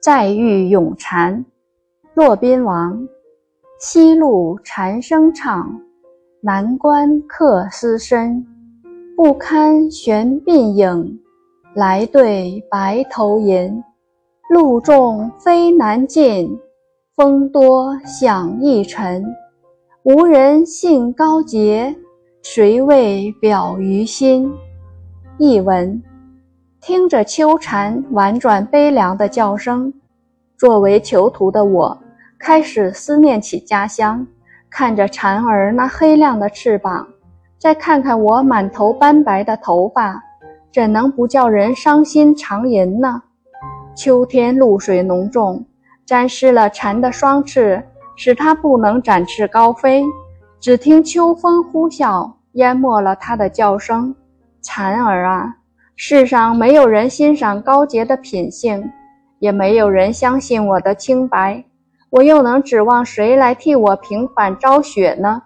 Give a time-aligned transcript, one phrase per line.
[0.00, 1.44] 再遇咏蝉，
[2.14, 3.08] 骆宾王。
[3.80, 5.80] 西路蝉声唱，
[6.40, 8.46] 南关客思深。
[9.16, 11.18] 不堪悬鬓影，
[11.74, 13.82] 来对白头吟。
[14.50, 16.56] 路重飞难进，
[17.16, 19.24] 风多响易沉。
[20.04, 21.94] 无人信高洁，
[22.42, 24.52] 谁为表于心？
[25.38, 26.00] 译文：
[26.80, 29.92] 听着秋蝉婉转悲凉的叫声，
[30.56, 31.98] 作为囚徒的我。
[32.38, 34.24] 开始思念起家乡，
[34.70, 37.08] 看着蝉儿那黑亮的翅膀，
[37.58, 40.22] 再看看我满头斑白的头发，
[40.72, 43.22] 怎能不叫人伤心长吟呢？
[43.96, 45.66] 秋天露水浓重，
[46.06, 47.82] 沾湿了蝉的双翅，
[48.14, 50.04] 使它不能展翅高飞。
[50.60, 54.14] 只听秋风呼啸，淹没了它的叫声。
[54.62, 55.56] 蝉儿啊，
[56.00, 58.88] 世上没有人欣赏高洁的品性，
[59.40, 61.64] 也没有人相信我的清白。
[62.10, 65.42] 我又能指望谁来替我平反昭雪呢？